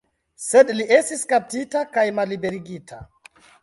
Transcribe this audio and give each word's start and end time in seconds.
Sed 0.45 0.71
li 0.77 0.87
estis 0.97 1.23
kaptita 1.33 1.87
kaj 1.95 2.09
malliberigita. 2.23 3.07